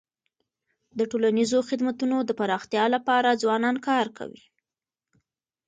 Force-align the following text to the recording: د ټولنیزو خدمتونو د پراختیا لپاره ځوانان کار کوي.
د 0.97 0.99
ټولنیزو 1.11 1.59
خدمتونو 1.69 2.17
د 2.23 2.31
پراختیا 2.39 2.85
لپاره 2.95 3.39
ځوانان 3.41 3.75
کار 3.87 4.05
کوي. 4.17 4.43